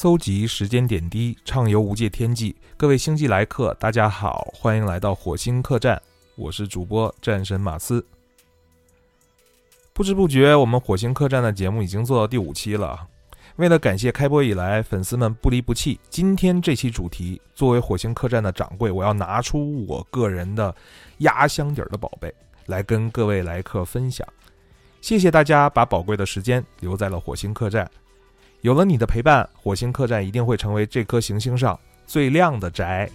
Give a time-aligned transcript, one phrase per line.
[0.00, 2.54] 搜集时间点滴，畅游无界天际。
[2.76, 6.00] 各位星际来客，大家好，欢迎来到火星客栈。
[6.36, 8.06] 我是主播战神马斯。
[9.92, 13.08] 不知不觉，我们火星客栈的节目已经做到第五期了。
[13.56, 20.72] 为了感谢开播以来粉丝们不离不弃，今天这期主题，作为火星客栈的掌柜，我要拿出我个人的
[21.18, 22.32] 压箱底儿的宝贝，
[22.66, 24.24] 来跟各位来客分享。
[25.00, 27.90] 谢谢大家把宝贵的时间留在了火星客栈。
[28.62, 33.08] 有了你的陪伴，火星客栈一定会成为这颗行星上最亮的宅。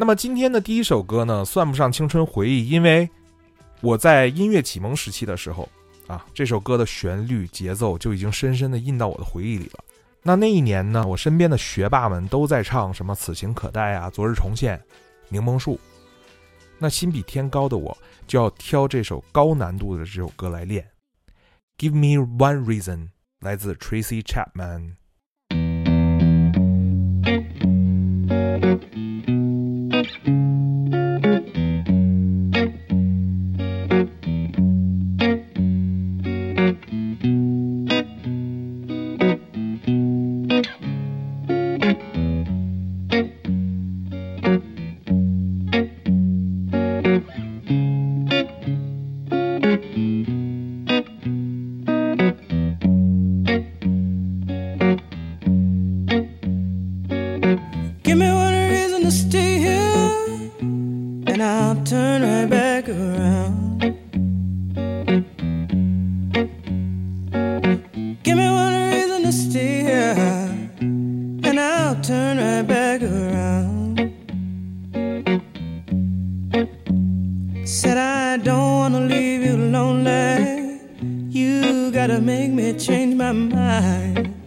[0.00, 3.10] 那么今天的第一首歌呢，算不上青春回忆，因为
[3.80, 5.68] 我在音乐启蒙时期的时候
[6.06, 9.84] 啊，这首歌的旋律节奏就已经深深的印到我的回忆里了。
[10.22, 14.80] 那那一年呢，我身边的学霸们都在唱什么“此情可待”啊，“昨日重现
[15.28, 15.80] ”，“柠檬树”。
[16.78, 17.98] 那心比天高的我，
[18.28, 20.88] 就要挑这首高难度的这首歌来练。
[21.76, 23.08] Give me one reason，
[23.40, 24.92] 来自 Tracy Chapman。
[82.88, 84.37] change my mind.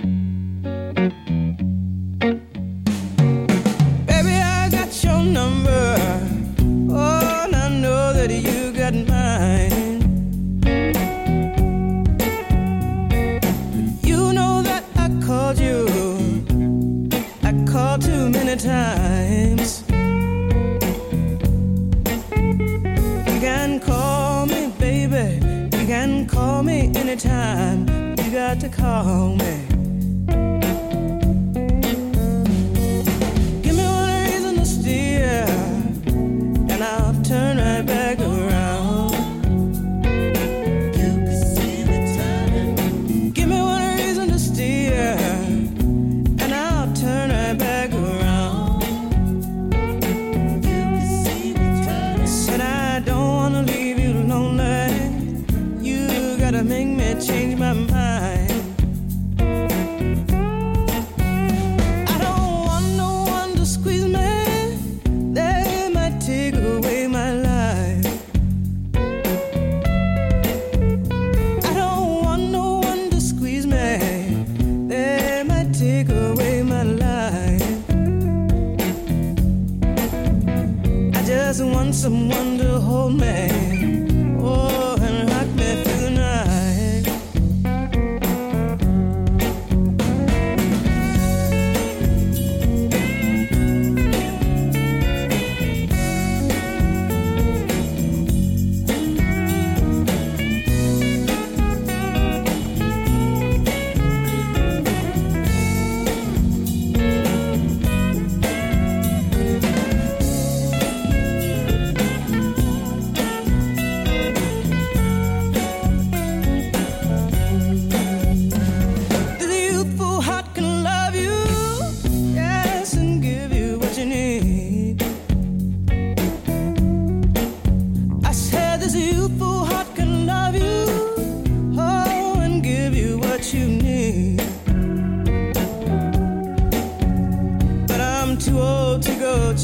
[29.04, 29.51] home.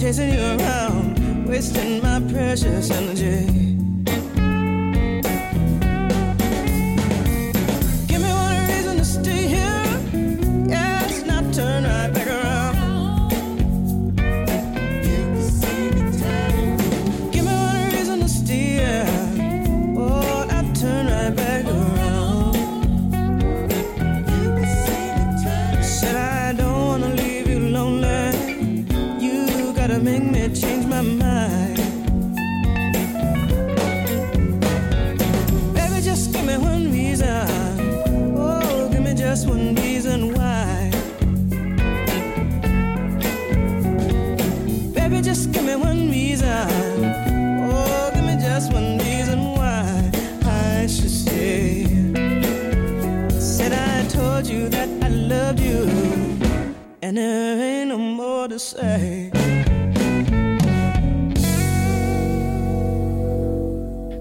[0.07, 3.66] Chasing you around, wasting my precious energy.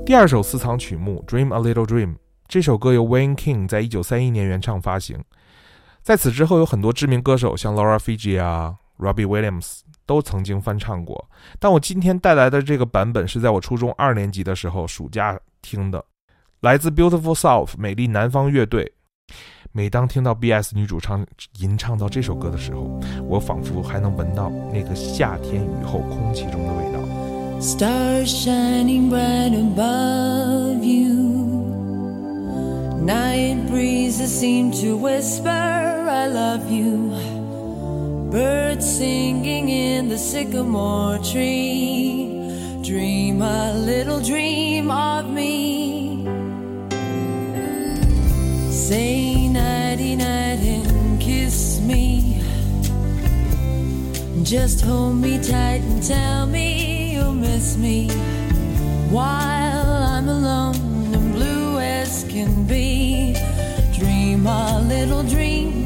[0.06, 2.14] 第二首私藏曲目《Dream a Little Dream》，
[2.46, 5.18] 这首歌由 Wayne King 在一九三一年原唱发行。
[6.00, 11.28] 在此之后，有很多知名歌手，像 Laura Fiji 啊、Robbie Williams 都曾经翻唱过。
[11.58, 16.04] 但我今天带来的这个版本是在我初中二年级的时候暑假听的，
[16.60, 18.92] 来自 Beautiful South 美丽南方乐队。
[19.72, 21.26] 每当听到 BS 女主唱
[21.58, 27.15] 吟唱到这首歌的时候，我仿佛还能闻到那个夏天雨后空气中的味道。
[27.60, 31.14] Stars shining bright above you.
[33.00, 37.10] Night breezes seem to whisper, I love you.
[38.30, 42.26] Birds singing in the sycamore tree.
[42.82, 46.24] Dream a little dream of me.
[48.70, 52.42] Say nighty night and kiss me.
[54.42, 56.85] Just hold me tight and tell me
[57.56, 58.06] miss me
[59.08, 63.34] while I'm alone and blue as can be.
[63.98, 65.85] Dream a little dream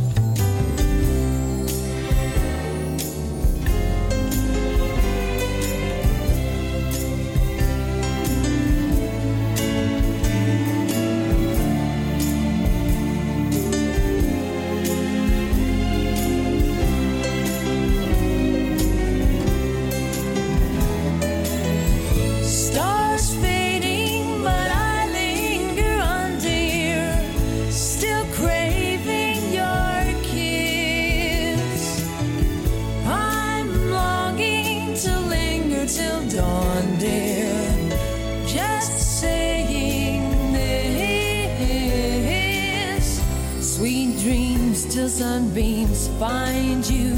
[44.91, 47.15] Till sunbeams find you.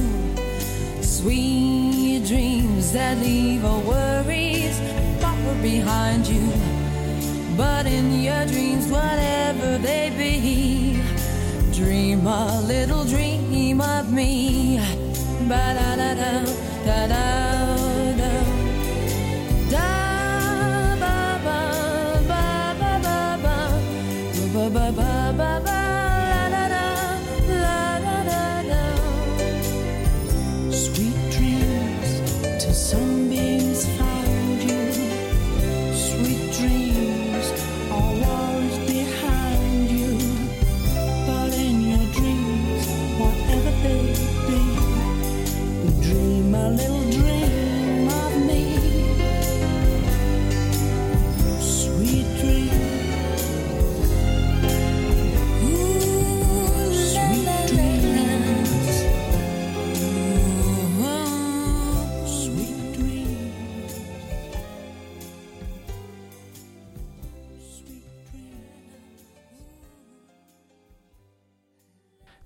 [1.01, 4.79] Sweet dreams that leave all worries
[5.19, 6.47] far behind you.
[7.57, 11.01] But in your dreams, whatever they be,
[11.73, 14.77] dream a little dream of me.
[15.49, 16.45] Ba da da da
[16.85, 17.42] da da.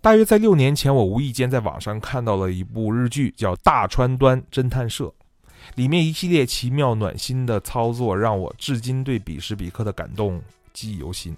[0.08, 5.04] 大约在六年前，我无意间在网上看到了一部日剧，叫《大川端侦探社》，
[5.76, 11.36] 里面一系列奇妙暖心的操作，让我至今对彼时彼刻的感动记忆犹新。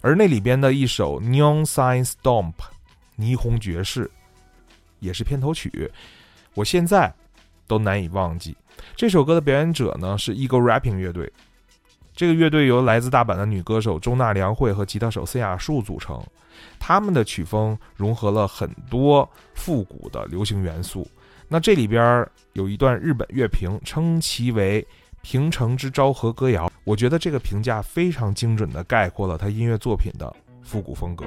[0.00, 2.54] 而那里边的一首《Neon Sign Stomp》
[3.16, 4.10] 霓虹爵士，
[4.98, 5.88] 也是片头曲，
[6.54, 7.14] 我现在
[7.68, 8.56] 都难以忘记。
[8.96, 11.32] 这首歌的表演者呢是 Eagle Rapping 乐队，
[12.14, 16.22] 这个乐队由来自大阪的女歌手中纳良惠和吉他手森雅树组成。
[16.78, 21.06] 他们的曲风融合了很多复古的流行元素。
[21.48, 24.86] 那这里边有一段日本乐评，称其为
[25.22, 26.70] “平城之昭和歌谣”。
[26.84, 31.26] 我觉得这个评价非常精准地概括了他音乐作品的复古风格。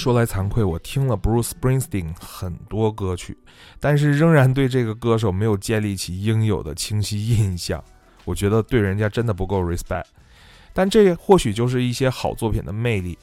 [0.00, 3.36] 说来惭愧，我听了 Bruce Springsteen 很多歌曲，
[3.78, 7.84] 但是仍然对这个歌手没有建立起应有的清晰印象。
[8.24, 10.06] 我觉得对人家真的不够 respect。
[10.72, 13.18] 但这或许就是一些好作品的魅力，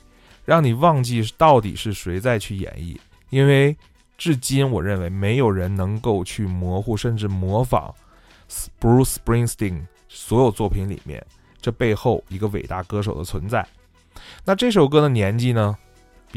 [0.45, 2.95] 让你忘记到底是谁在去演绎。
[3.31, 3.75] 因为
[4.15, 7.91] 至今，我认为没有人能够去模糊甚至模仿
[8.79, 11.25] Bruce Springsteen 所有作品里面
[11.59, 13.67] 这背后一个伟大歌手的存在。
[14.45, 15.75] 那这首歌的年纪呢？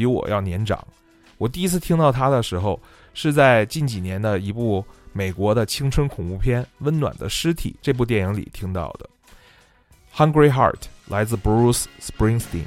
[0.00, 0.82] 比我要年长。
[1.36, 2.80] 我第一次听到他的时候，
[3.12, 9.06] 是在近几年的一部美国的青春恐怖片《温暖的尸体》这部电影里听到的。
[10.16, 12.64] Hungry Heart 来自 Bruce Springsteen。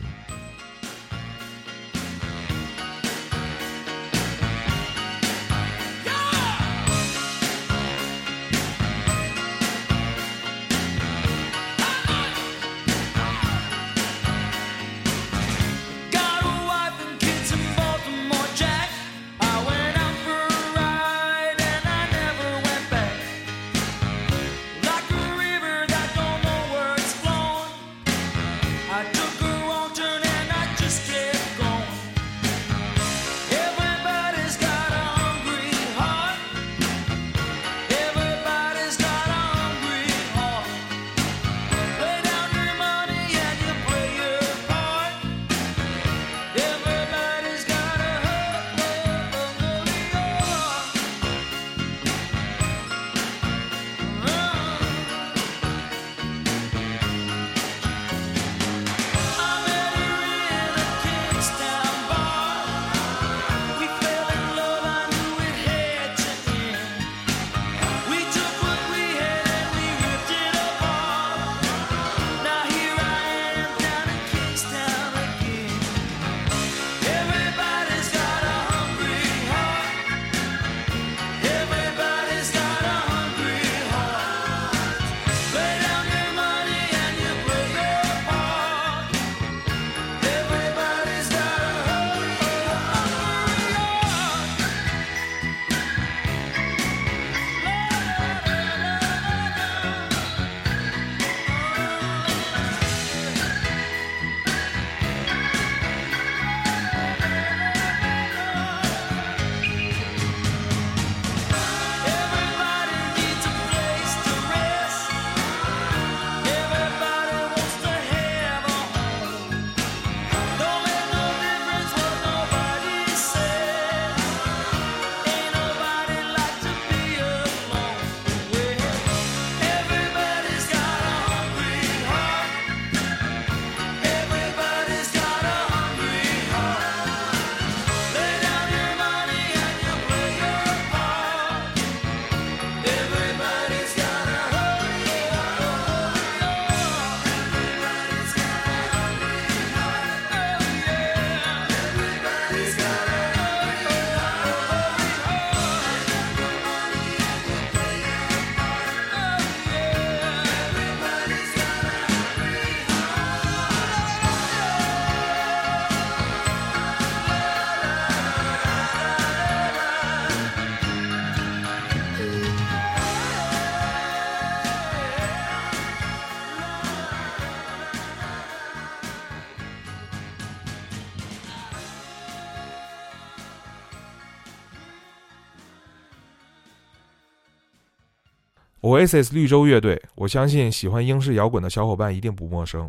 [188.93, 192.87] Oasis 绿洲乐队，我相信喜欢英式摇滚的小伙伴一定不陌生。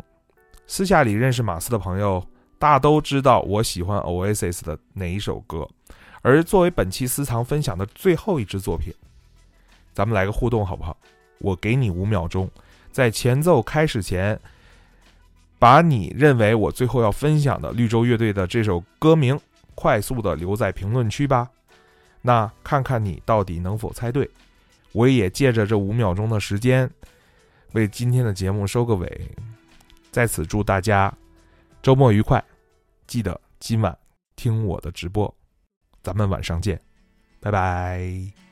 [0.67, 2.23] 私下里认识马斯的朋友，
[2.59, 5.67] 大都知道我喜欢 Oasis 的哪一首歌。
[6.21, 8.93] 而作为本期私藏分享的最后一支作品，
[9.93, 10.95] 咱们来个互动好不好？
[11.39, 12.47] 我给你五秒钟，
[12.91, 14.39] 在前奏开始前，
[15.57, 19.39] 把你认为我最后要分享的绿洲乐队的这首歌名
[19.73, 21.49] 快速的留在评论区吧。
[22.21, 24.29] 那看看你到底能否猜对。
[24.95, 26.89] 我也借着这五秒钟的时间，
[27.73, 29.29] 为今天的节目收个尾。
[30.09, 31.13] 在此祝大家
[31.83, 32.41] 周末愉快，
[33.05, 33.95] 记得今晚
[34.37, 35.35] 听我的直播，
[36.01, 36.81] 咱们晚上见，
[37.41, 38.44] 拜拜。